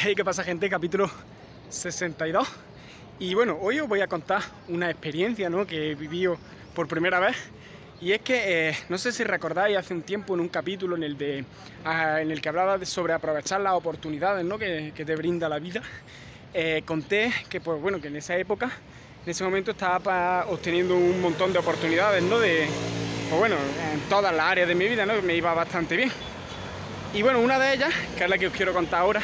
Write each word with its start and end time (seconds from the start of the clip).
Hey, 0.00 0.14
¿qué 0.14 0.24
pasa 0.24 0.44
gente? 0.44 0.70
Capítulo 0.70 1.10
62. 1.70 2.46
Y 3.18 3.34
bueno, 3.34 3.58
hoy 3.60 3.80
os 3.80 3.88
voy 3.88 4.00
a 4.00 4.06
contar 4.06 4.42
una 4.68 4.88
experiencia 4.88 5.50
¿no? 5.50 5.66
que 5.66 5.90
he 5.90 5.94
vivido 5.96 6.38
por 6.72 6.86
primera 6.86 7.18
vez. 7.18 7.36
Y 8.00 8.12
es 8.12 8.20
que, 8.20 8.68
eh, 8.68 8.76
no 8.90 8.96
sé 8.96 9.10
si 9.10 9.24
recordáis 9.24 9.76
hace 9.76 9.94
un 9.94 10.02
tiempo 10.02 10.34
en 10.34 10.40
un 10.40 10.48
capítulo 10.50 10.94
en 10.94 11.02
el, 11.02 11.18
de, 11.18 11.44
ah, 11.84 12.20
en 12.20 12.30
el 12.30 12.40
que 12.40 12.48
hablaba 12.48 12.84
sobre 12.84 13.12
aprovechar 13.12 13.60
las 13.60 13.72
oportunidades 13.72 14.44
¿no? 14.44 14.56
que, 14.56 14.92
que 14.94 15.04
te 15.04 15.16
brinda 15.16 15.48
la 15.48 15.58
vida, 15.58 15.82
eh, 16.54 16.82
conté 16.86 17.32
que, 17.48 17.60
pues, 17.60 17.80
bueno, 17.80 18.00
que 18.00 18.06
en 18.06 18.14
esa 18.14 18.36
época, 18.36 18.70
en 19.24 19.30
ese 19.32 19.42
momento 19.42 19.72
estaba 19.72 20.46
obteniendo 20.46 20.94
un 20.94 21.20
montón 21.20 21.52
de 21.52 21.58
oportunidades, 21.58 22.22
¿no? 22.22 22.38
De, 22.38 22.68
pues 23.28 23.36
bueno, 23.36 23.56
en 23.92 24.00
todas 24.08 24.32
las 24.32 24.46
áreas 24.46 24.68
de 24.68 24.76
mi 24.76 24.86
vida, 24.86 25.04
¿no? 25.04 25.20
Me 25.22 25.34
iba 25.34 25.52
bastante 25.54 25.96
bien. 25.96 26.12
Y 27.12 27.22
bueno, 27.22 27.40
una 27.40 27.58
de 27.58 27.74
ellas, 27.74 27.92
que 28.16 28.22
es 28.22 28.30
la 28.30 28.38
que 28.38 28.46
os 28.46 28.52
quiero 28.52 28.72
contar 28.72 29.00
ahora, 29.00 29.22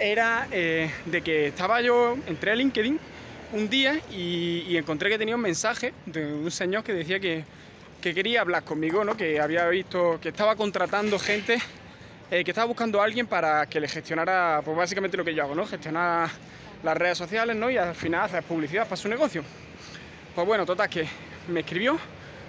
era 0.00 0.48
eh, 0.50 0.90
de 1.06 1.22
que 1.22 1.48
estaba 1.48 1.80
yo, 1.80 2.16
entré 2.26 2.52
a 2.52 2.54
LinkedIn 2.54 2.98
un 3.52 3.68
día 3.68 4.00
y, 4.10 4.76
encontré 4.76 5.10
que 5.10 5.18
tenía 5.18 5.36
un 5.36 5.40
mensaje 5.40 5.92
de 6.06 6.32
un 6.32 6.50
señor 6.50 6.82
que 6.82 6.92
decía 6.92 7.20
que, 7.20 7.44
que, 8.02 8.12
quería 8.12 8.40
hablar 8.40 8.64
conmigo, 8.64 9.04
¿no? 9.04 9.16
que 9.16 9.40
había 9.40 9.66
visto 9.68 10.18
que 10.20 10.30
estaba 10.30 10.56
contratando 10.56 11.18
gente, 11.18 11.58
eh, 12.30 12.42
que 12.42 12.50
estaba 12.50 12.66
buscando 12.66 13.00
a 13.00 13.04
alguien 13.04 13.26
para 13.26 13.66
que 13.66 13.80
le 13.80 13.88
gestionara, 13.88 14.60
pues 14.64 14.76
básicamente 14.76 15.16
lo 15.16 15.24
que 15.24 15.34
yo 15.34 15.44
hago, 15.44 15.54
¿no? 15.54 15.66
gestionar 15.66 16.28
las 16.82 16.96
redes 16.96 17.16
sociales 17.16 17.54
¿no? 17.54 17.70
y 17.70 17.76
al 17.76 17.94
final 17.94 18.24
hacer 18.24 18.42
publicidad 18.42 18.84
para 18.84 18.96
su 18.96 19.08
negocio. 19.08 19.44
Pues 20.34 20.46
bueno, 20.46 20.66
total, 20.66 20.88
que 20.88 21.06
me 21.48 21.60
escribió 21.60 21.96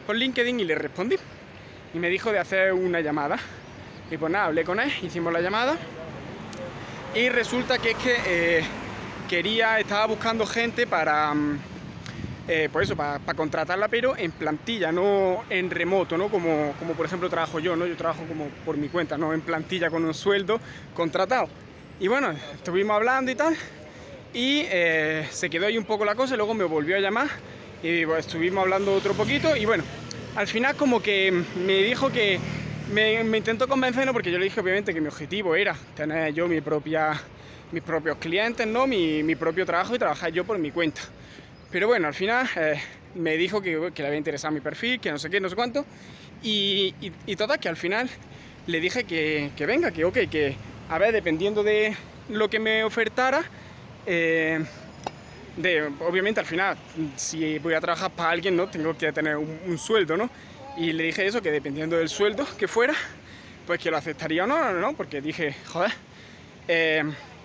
por 0.08 0.16
LinkedIn 0.16 0.60
y 0.60 0.66
le 0.66 0.76
respondí. 0.76 1.16
Y 1.94 2.00
me 2.00 2.10
dijo 2.10 2.32
de 2.32 2.40
hacer 2.40 2.74
una 2.74 3.00
llamada. 3.00 3.38
Y 4.10 4.18
pues 4.18 4.32
nada, 4.32 4.46
hablé 4.46 4.64
con 4.64 4.80
él, 4.80 4.92
hicimos 5.02 5.32
la 5.32 5.40
llamada. 5.40 5.78
Y 7.16 7.30
resulta 7.30 7.78
que 7.78 7.92
es 7.92 7.98
que 7.98 8.16
eh, 8.28 8.64
quería, 9.30 9.80
estaba 9.80 10.06
buscando 10.06 10.46
gente 10.46 10.86
para, 10.86 11.34
eh, 12.46 12.68
pues 12.72 12.90
eso, 12.90 12.98
para, 12.98 13.20
contratarla, 13.34 13.88
pero 13.88 14.18
en 14.18 14.34
plantilla, 14.34 14.92
no 14.92 15.46
en 15.50 15.72
remoto, 15.72 16.18
¿no? 16.18 16.28
Como, 16.30 16.74
como 16.78 16.94
por 16.94 17.06
ejemplo 17.06 17.30
trabajo 17.30 17.60
yo, 17.60 17.78
¿no? 17.78 17.86
Yo 17.88 17.96
trabajo 17.96 18.26
como 18.28 18.50
por 18.66 18.76
mi 18.76 18.90
cuenta, 18.90 19.18
no 19.18 19.34
en 19.34 19.40
plantilla 19.42 19.90
con 19.90 20.04
un 20.04 20.14
sueldo 20.14 20.60
contratado. 20.94 21.48
Y 22.02 22.10
bueno, 22.10 22.32
estuvimos 22.54 22.98
hablando 22.98 23.32
y 23.32 23.36
tal. 23.36 23.56
Y 24.34 24.64
eh, 24.66 25.26
se 25.32 25.50
quedó 25.50 25.68
ahí 25.68 25.78
un 25.78 25.86
poco 25.86 26.04
la 26.04 26.16
cosa, 26.16 26.34
y 26.34 26.38
luego 26.38 26.54
me 26.54 26.66
volvió 26.66 26.98
a 26.98 27.00
llamar 27.00 27.30
y 27.82 28.06
pues, 28.06 28.26
estuvimos 28.26 28.64
hablando 28.64 28.94
otro 28.94 29.14
poquito 29.14 29.56
y 29.56 29.66
bueno, 29.66 29.84
al 30.36 30.48
final 30.48 30.76
como 30.76 31.02
que 31.02 31.32
me 31.56 31.84
dijo 31.84 32.12
que 32.12 32.40
me, 32.92 33.24
me, 33.24 33.38
intentó 33.38 33.68
convencer, 33.68 34.06
¿no? 34.06 34.14
porque 34.14 34.32
yo 34.32 34.38
le 34.38 34.46
dije 34.46 34.60
obviamente 34.60 34.94
que 34.94 35.02
mi 35.02 35.08
objetivo 35.08 35.56
era 35.56 35.76
tener 35.96 36.34
yo 36.34 36.48
mi 36.48 36.62
propia, 36.62 37.20
mis 37.72 37.84
propios 37.84 38.18
clientes, 38.18 38.68
¿no? 38.68 38.88
mi, 38.88 39.24
mi 39.24 39.36
propio 39.36 39.66
trabajo 39.66 39.96
y 39.96 40.00
trabajar 40.00 40.32
yo 40.32 40.44
por 40.44 40.58
mi 40.58 40.72
cuenta. 40.72 41.02
Pero 41.72 41.88
bueno, 41.88 42.08
al 42.08 42.14
final 42.14 42.48
eh, 42.56 42.80
me 43.16 43.38
dijo 43.38 43.62
que, 43.62 43.92
que, 43.94 44.02
le 44.02 44.08
había 44.08 44.18
interesado 44.18 44.54
mi 44.54 44.62
perfil, 44.62 45.00
que 45.00 45.12
no 45.12 45.20
sé 45.20 45.30
qué, 45.30 45.40
no 45.40 45.50
sé 45.50 45.56
cuánto. 45.56 45.86
Y, 46.44 46.94
y, 47.02 47.12
y 47.26 47.36
que 47.36 47.70
al 47.70 47.78
final 47.78 48.10
le 48.68 48.80
dije 48.80 49.04
que, 49.04 49.52
que, 49.56 49.66
venga, 49.66 49.92
que 49.92 50.06
ok, 50.06 50.18
que 50.30 50.56
a 50.90 50.98
ver, 50.98 51.12
dependiendo 51.12 51.64
de 51.64 51.96
lo 52.30 52.50
que 52.50 52.60
me 52.60 52.84
ofertara, 52.84 53.44
eh, 54.06 54.64
de, 55.58 55.84
obviamente 56.08 56.40
al 56.40 56.46
final, 56.46 56.78
si 57.16 57.58
voy 57.60 57.74
a 57.74 57.82
trabajar 57.82 58.12
para 58.12 58.30
alguien, 58.30 58.56
¿no? 58.56 58.68
Tengo 58.68 58.96
que 58.96 59.12
tener 59.12 59.38
un, 59.38 59.60
un, 59.66 59.78
sueldo, 59.78 60.18
¿no? 60.18 60.30
Y 60.78 60.92
le 60.92 61.06
dije 61.06 61.26
eso, 61.26 61.42
que 61.42 61.52
dependiendo 61.52 61.98
del 61.98 62.10
sueldo 62.10 62.46
que 62.58 62.68
fuera, 62.68 62.94
pues 63.66 63.80
que 63.80 63.90
lo 63.90 63.98
aceptaría 63.98 64.44
o 64.44 64.48
no, 64.48 64.74
¿no? 64.74 64.94
Porque 64.94 65.22
dije, 65.22 65.56
joder, 65.68 65.92
eh, 66.68 67.04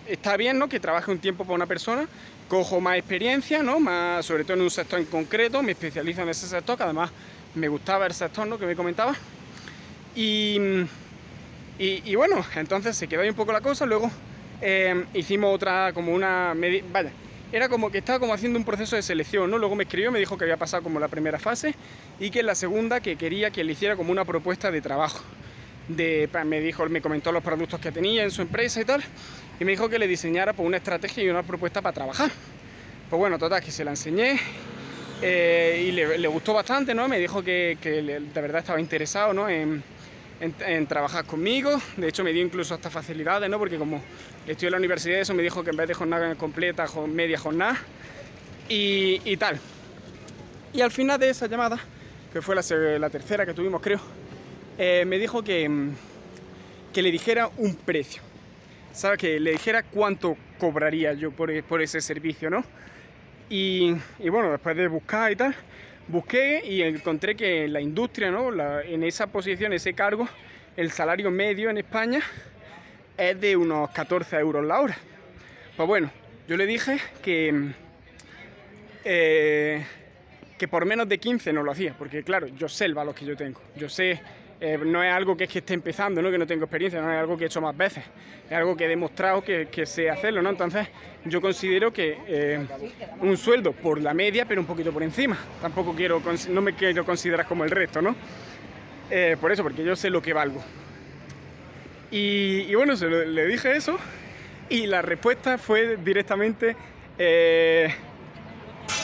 está 0.08 0.36
bien, 0.36 0.58
¿no? 0.58 0.68
Que 0.68 0.80
trabaje 0.80 1.10
un 1.12 1.20
tiempo 1.20 1.44
para 1.44 1.54
una 1.54 1.66
persona, 1.66 2.08
cojo 2.48 2.80
más 2.80 2.96
experiencia, 2.96 3.62
¿no? 3.62 3.78
Más, 3.78 4.26
sobre 4.26 4.42
todo 4.42 4.54
en 4.54 4.62
un 4.62 4.70
sector 4.70 4.98
en 4.98 5.06
concreto, 5.06 5.62
me 5.62 5.72
especializo 5.72 6.22
en 6.22 6.30
ese 6.30 6.48
sector, 6.48 6.76
que 6.76 6.82
además 6.82 7.10
me 7.54 7.68
gustaba 7.68 8.06
el 8.06 8.14
sector, 8.14 8.48
¿no? 8.48 8.58
Que 8.58 8.66
me 8.66 8.74
comentaba. 8.74 9.14
Y, 10.16 10.58
y, 11.78 12.14
bueno, 12.16 12.44
entonces 12.56 12.96
se 12.96 13.06
quedó 13.06 13.22
ahí 13.22 13.28
un 13.28 13.36
poco 13.36 13.52
la 13.52 13.60
cosa, 13.60 13.86
luego 13.86 14.10
eh, 14.60 15.04
hicimos 15.14 15.54
otra, 15.54 15.92
como 15.92 16.12
una, 16.12 16.52
vaya, 16.90 17.12
era 17.52 17.68
como 17.68 17.90
que 17.90 17.98
estaba 17.98 18.18
como 18.18 18.32
haciendo 18.32 18.58
un 18.58 18.64
proceso 18.64 18.96
de 18.96 19.02
selección, 19.02 19.50
¿no? 19.50 19.58
Luego 19.58 19.74
me 19.74 19.84
escribió, 19.84 20.12
me 20.12 20.18
dijo 20.18 20.38
que 20.38 20.44
había 20.44 20.56
pasado 20.56 20.82
como 20.82 21.00
la 21.00 21.08
primera 21.08 21.38
fase 21.38 21.74
y 22.18 22.30
que 22.30 22.40
en 22.40 22.46
la 22.46 22.54
segunda 22.54 23.00
que 23.00 23.16
quería 23.16 23.50
que 23.50 23.64
le 23.64 23.72
hiciera 23.72 23.96
como 23.96 24.12
una 24.12 24.24
propuesta 24.24 24.70
de 24.70 24.80
trabajo. 24.80 25.20
De, 25.88 26.28
me 26.44 26.60
dijo, 26.60 26.88
me 26.88 27.02
comentó 27.02 27.32
los 27.32 27.42
productos 27.42 27.80
que 27.80 27.90
tenía 27.90 28.22
en 28.22 28.30
su 28.30 28.42
empresa 28.42 28.80
y 28.80 28.84
tal, 28.84 29.02
y 29.58 29.64
me 29.64 29.72
dijo 29.72 29.88
que 29.88 29.98
le 29.98 30.06
diseñara 30.06 30.52
pues, 30.52 30.64
una 30.64 30.76
estrategia 30.76 31.24
y 31.24 31.28
una 31.28 31.42
propuesta 31.42 31.82
para 31.82 31.92
trabajar. 31.92 32.30
Pues 33.08 33.18
bueno, 33.18 33.38
total, 33.38 33.60
que 33.60 33.72
se 33.72 33.84
la 33.84 33.90
enseñé 33.90 34.38
eh, 35.20 35.84
y 35.88 35.90
le, 35.90 36.28
gustó 36.28 36.54
bastante, 36.54 36.94
¿no? 36.94 37.08
Me 37.08 37.18
dijo 37.18 37.42
que, 37.42 37.76
que 37.80 38.02
de 38.02 38.40
verdad 38.40 38.60
estaba 38.60 38.80
interesado, 38.80 39.32
¿no? 39.32 39.48
En, 39.48 39.82
en, 40.40 40.86
trabajar 40.86 41.24
conmigo. 41.26 41.80
De 41.96 42.08
hecho, 42.08 42.24
me 42.24 42.32
dio 42.32 42.42
incluso 42.42 42.74
hasta 42.74 42.90
facilidades, 42.90 43.48
¿no? 43.48 43.58
Porque 43.58 43.76
como 43.76 44.02
estoy 44.46 44.66
en 44.66 44.72
la 44.72 44.78
universidad, 44.78 45.20
eso 45.20 45.34
me 45.34 45.42
dijo 45.42 45.62
que 45.62 45.70
en 45.70 45.76
vez 45.76 45.88
de 45.88 45.94
jornada 45.94 46.34
completa, 46.34 46.86
media 47.06 47.38
jornada 47.38 47.78
y, 48.68 49.36
tal. 49.36 49.58
Y 50.72 50.80
al 50.80 50.90
final 50.90 51.18
de 51.20 51.30
esa 51.30 51.46
llamada, 51.46 51.78
que 52.32 52.40
fue 52.40 52.54
la, 52.54 53.10
tercera 53.10 53.44
que 53.44 53.54
tuvimos, 53.54 53.82
creo, 53.82 54.00
eh, 54.78 55.04
me 55.06 55.18
dijo 55.18 55.42
que, 55.42 55.68
que 56.92 57.02
le 57.02 57.10
dijera 57.10 57.50
un 57.58 57.74
precio. 57.76 58.22
¿Sabes? 58.92 59.18
Que 59.18 59.38
le 59.38 59.52
dijera 59.52 59.84
cuánto 59.84 60.36
cobraría 60.58 61.12
yo 61.12 61.30
por, 61.30 61.62
por 61.64 61.80
ese 61.80 62.00
servicio, 62.00 62.50
¿no? 62.50 62.64
Y, 63.48 63.94
y 64.18 64.28
bueno, 64.30 64.50
después 64.50 64.76
de 64.76 64.88
buscar 64.88 65.30
y 65.30 65.36
tal, 65.36 65.54
busqué 66.10 66.62
y 66.64 66.82
encontré 66.82 67.36
que 67.36 67.68
la 67.68 67.80
industria, 67.80 68.30
¿no? 68.30 68.50
En 68.80 69.02
esa 69.04 69.26
posición, 69.28 69.72
ese 69.72 69.94
cargo, 69.94 70.28
el 70.76 70.90
salario 70.90 71.30
medio 71.30 71.70
en 71.70 71.78
España 71.78 72.20
es 73.16 73.40
de 73.40 73.56
unos 73.56 73.90
14 73.90 74.36
euros 74.38 74.64
la 74.64 74.80
hora. 74.80 74.96
Pues 75.76 75.86
bueno, 75.86 76.10
yo 76.48 76.56
le 76.56 76.66
dije 76.66 76.98
que, 77.22 77.72
eh, 79.04 79.84
que 80.58 80.68
por 80.68 80.84
menos 80.84 81.08
de 81.08 81.18
15 81.18 81.52
no 81.52 81.62
lo 81.62 81.72
hacía, 81.72 81.94
porque 81.96 82.22
claro, 82.22 82.48
yo 82.48 82.68
sé 82.68 82.86
el 82.86 82.94
valor 82.94 83.14
que 83.14 83.24
yo 83.24 83.36
tengo, 83.36 83.60
yo 83.76 83.88
sé 83.88 84.20
eh, 84.62 84.78
no 84.84 85.02
es 85.02 85.10
algo 85.10 85.34
que 85.38 85.44
es 85.44 85.50
que 85.50 85.60
esté 85.60 85.72
empezando, 85.72 86.20
¿no? 86.20 86.30
que 86.30 86.36
no 86.36 86.46
tengo 86.46 86.64
experiencia, 86.64 87.00
no 87.00 87.10
es 87.10 87.18
algo 87.18 87.34
que 87.38 87.44
he 87.44 87.46
hecho 87.46 87.62
más 87.62 87.74
veces, 87.74 88.04
es 88.44 88.52
algo 88.52 88.76
que 88.76 88.84
he 88.84 88.88
demostrado 88.88 89.42
que, 89.42 89.68
que 89.68 89.86
sé 89.86 90.10
hacerlo, 90.10 90.42
¿no? 90.42 90.50
Entonces 90.50 90.86
yo 91.24 91.40
considero 91.40 91.90
que 91.90 92.18
eh, 92.26 92.66
un 93.20 93.38
sueldo 93.38 93.72
por 93.72 94.02
la 94.02 94.12
media, 94.12 94.44
pero 94.44 94.60
un 94.60 94.66
poquito 94.66 94.92
por 94.92 95.02
encima. 95.02 95.38
Tampoco 95.62 95.94
quiero, 95.94 96.22
no 96.50 96.60
me 96.60 96.74
quiero 96.74 97.06
considerar 97.06 97.46
como 97.46 97.64
el 97.64 97.70
resto, 97.70 98.02
¿no? 98.02 98.14
Eh, 99.10 99.38
por 99.40 99.50
eso, 99.50 99.62
porque 99.62 99.82
yo 99.82 99.96
sé 99.96 100.10
lo 100.10 100.20
que 100.20 100.34
valgo. 100.34 100.62
Y, 102.10 102.74
bueno, 102.74 102.94
le 102.94 103.46
dije 103.46 103.76
eso 103.76 103.96
y 104.68 104.86
la 104.86 105.00
respuesta 105.00 105.56
fue 105.56 105.96
directamente... 105.96 106.76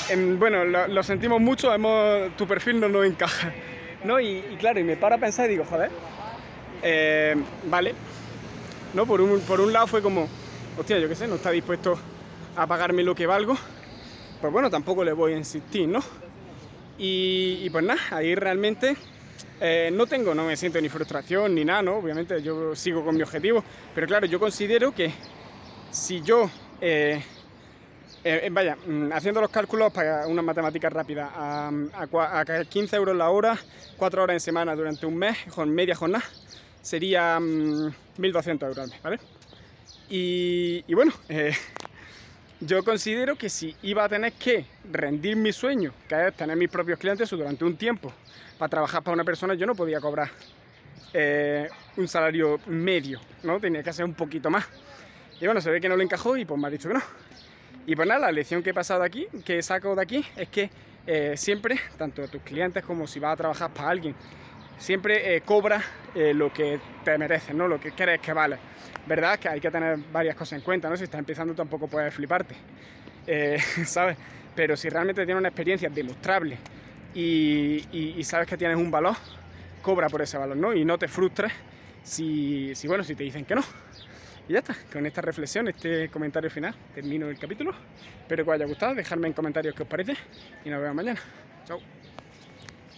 En, 0.09 0.39
bueno, 0.39 0.65
lo, 0.65 0.89
lo, 0.89 1.03
sentimos 1.03 1.41
mucho, 1.41 1.73
hemos, 1.73 2.37
tu 2.37 2.47
perfil 2.47 2.81
no 2.81 2.89
nos 2.89 3.07
encaja. 3.07 3.53
¿No? 4.07 4.21
Y, 4.21 4.41
claro, 4.59 4.81
y 4.81 4.85
me 4.85 4.97
paro 4.97 5.17
a 5.17 5.19
pensar 5.19 5.47
y 5.47 5.53
digo, 5.53 5.65
joder, 5.65 5.91
eh, 6.83 7.35
vale, 7.69 7.95
¿no? 8.95 9.07
Por 9.07 9.21
un, 9.21 9.41
por 9.41 9.61
un 9.61 9.73
lado 9.73 9.87
fue 9.87 10.01
como, 10.01 10.29
hostia, 10.79 10.99
yo 10.99 11.09
qué 11.09 11.15
sé, 11.15 11.27
no 11.27 11.35
está 11.35 11.51
dispuesto 11.51 11.99
a 12.57 12.67
pagarme 12.67 13.03
lo 13.03 13.15
que 13.15 13.27
valgo, 13.27 13.57
pues 14.41 14.53
bueno, 14.53 14.71
tampoco 14.71 15.05
le 15.05 15.13
voy 15.13 15.35
a 15.35 15.37
insistir, 15.37 15.89
¿no? 15.89 16.01
Y, 16.99 17.61
y 17.63 17.71
pues 17.71 17.85
nada, 17.85 18.01
ahí 18.11 18.35
realmente 18.35 18.97
eh, 19.61 19.91
no 19.93 20.07
tengo, 20.07 20.35
no 20.35 20.45
me 20.45 20.57
siento 20.57 20.81
ni 20.81 20.89
frustración 20.89 21.55
ni 21.55 21.65
nada, 21.65 21.83
¿no? 21.83 21.97
Obviamente 21.97 22.43
yo 22.43 22.75
sigo 22.75 23.05
con 23.05 23.17
mi 23.17 23.23
objetivo, 23.23 23.63
pero 23.95 24.07
claro, 24.07 24.27
yo 24.27 24.39
considero 24.39 24.93
que 24.93 25.11
si 25.91 26.21
yo 26.23 26.51
eh, 26.81 27.23
eh, 28.29 28.49
vaya, 28.51 28.77
haciendo 29.13 29.41
los 29.41 29.51
cálculos 29.51 29.93
para 29.93 30.27
una 30.27 30.43
matemática 30.43 30.91
rápida, 30.91 31.31
a, 31.33 31.71
a, 31.95 32.41
a, 32.41 32.65
15 32.65 32.97
euros 32.97 33.17
la 33.17 33.31
hora, 33.31 33.57
4 33.97 34.21
horas 34.21 34.35
en 34.35 34.41
semana 34.41 34.75
durante 34.75 35.07
un 35.07 35.17
mes, 35.17 35.39
con 35.55 35.73
media 35.73 35.95
jornada, 35.95 36.25
sería 36.83 37.39
um, 37.39 37.93
1.200 38.19 38.63
euros 38.63 38.79
al 38.79 38.89
mes, 38.89 39.03
¿vale? 39.03 39.19
Y, 40.09 40.93
bueno, 40.93 41.13
eh, 41.29 41.55
yo 42.61 42.83
considero 42.83 43.37
que 43.37 43.49
si 43.49 43.77
iba 43.83 44.03
a 44.03 44.09
tener 44.09 44.33
que 44.33 44.67
rendir 44.91 45.37
mi 45.37 45.53
sueño, 45.53 45.93
que 46.09 46.27
es 46.27 46.35
tener 46.35 46.57
mis 46.57 46.69
propios 46.69 46.99
clientes 46.99 47.31
durante 47.31 47.65
un 47.65 47.77
tiempo, 47.77 48.13
para 48.59 48.69
trabajar 48.69 49.05
para 49.05 49.15
una 49.15 49.25
persona, 49.25 49.55
yo 49.55 49.67
no 49.67 49.77
podía 49.77 50.01
cobrar 50.01 50.31
eh, 51.13 51.69
un 51.97 52.09
salario 52.09 52.59
medio, 52.67 53.21
¿no? 53.45 53.61
Tenía 53.61 53.85
que 53.85 53.91
hacer 53.91 54.05
un 54.05 54.15
poquito 54.15 54.51
más. 54.51 54.67
Y 55.41 55.45
bueno, 55.47 55.61
se 55.61 55.71
ve 55.71 55.81
que 55.81 55.89
no 55.89 55.97
le 55.97 56.03
encajó 56.03 56.37
y 56.37 56.45
pues 56.45 56.61
me 56.61 56.67
ha 56.67 56.71
dicho 56.71 56.89
que 56.89 56.95
no. 56.95 57.03
Y 57.87 57.95
pues 57.95 58.09
nada, 58.09 58.21
la 58.27 58.33
lección 58.33 58.63
que 58.63 58.71
he 58.71 58.75
pasado 58.75 59.03
aquí, 59.05 59.29
que 59.45 59.63
saco 59.63 59.95
de 59.95 60.03
aquí, 60.03 60.25
es 60.37 60.49
que 60.49 60.69
eh, 61.07 61.35
siempre, 61.37 61.79
tanto 61.97 62.27
tus 62.27 62.43
clientes 62.43 62.85
como 62.85 63.07
si 63.07 63.21
vas 63.21 63.35
a 63.35 63.37
trabajar 63.37 63.73
para 63.73 63.91
alguien, 63.91 64.15
siempre 64.79 65.37
eh, 65.37 65.41
cobra 65.43 65.83
eh, 66.15 66.35
lo 66.35 66.53
que 66.53 66.81
te 67.05 67.17
mereces, 67.17 67.55
¿no? 67.55 67.69
Lo 67.69 67.79
que 67.79 67.93
crees 67.93 68.21
que 68.21 68.33
vale. 68.33 68.59
¿Verdad? 69.07 69.39
Que 69.39 69.49
hay 69.49 69.61
que 69.61 69.71
tener 69.71 69.99
varias 70.13 70.35
cosas 70.35 70.59
en 70.59 70.65
cuenta, 70.65 70.89
¿no? 70.89 70.97
Si 70.97 71.05
estás 71.05 71.21
empezando 71.21 71.55
tampoco 71.55 71.87
puedes 71.87 72.13
fliparte, 72.13 72.57
eh, 73.27 73.59
¿sabes? 73.85 74.17
Pero 74.55 74.77
si 74.77 74.89
realmente 74.89 75.25
tienes 75.25 75.39
una 75.39 75.49
experiencia 75.49 75.89
demostrable 75.89 76.59
y, 77.15 78.21
sabes 78.25 78.49
que 78.49 78.57
tienes 78.57 78.77
un 78.77 78.91
valor, 78.91 79.15
cobra 79.81 80.09
por 80.09 80.23
ese 80.23 80.37
valor, 80.37 80.57
¿no? 80.57 80.75
Y 80.75 80.85
no 80.85 80.99
te 80.99 81.07
frustres 81.07 81.53
si, 82.03 82.75
bueno, 82.89 83.05
si 83.05 83.15
te 83.15 83.23
dicen 83.23 83.45
que 83.45 83.55
no. 83.55 83.63
Y 84.49 84.53
ya 84.53 84.61
está, 84.61 84.77
con 84.93 85.05
esta 85.07 85.21
reflexión, 85.21 85.67
este 85.69 86.09
comentario 86.09 86.49
final, 86.51 86.75
termino 86.95 87.29
el 87.29 87.39
capítulo. 87.39 87.75
Espero 88.23 88.45
que 88.45 88.51
os 88.51 88.55
haya 88.55 88.67
gustado, 88.67 88.95
dejadme 88.95 89.27
en 89.29 89.33
comentarios 89.33 89.75
qué 89.75 89.83
os 89.83 89.89
parece 89.89 90.17
y 90.65 90.71
nos 90.71 90.81
vemos 90.81 90.97
mañana. 90.97 91.21
Chao. 91.67 91.81